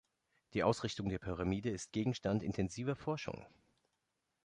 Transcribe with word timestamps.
Die 0.55 0.63
Ausrichtung 0.63 1.09
der 1.09 1.19
Pyramide 1.19 1.69
ist 1.69 1.91
Gegenstand 1.91 2.41
intensiver 2.41 2.95
Forschung. 2.95 3.45